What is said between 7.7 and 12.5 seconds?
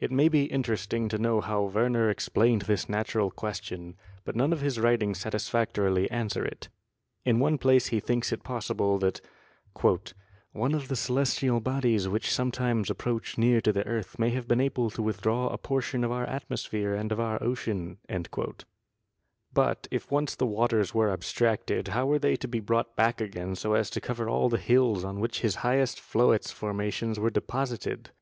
he thinks it possible that "one of the celestial bodies which some